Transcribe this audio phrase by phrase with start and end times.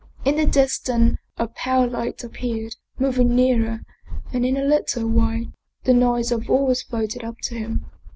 [0.25, 3.81] In the distance a pale light appeared, moving nearer,
[4.33, 5.45] and in a little while
[5.83, 7.85] the noise of oars floated up to him.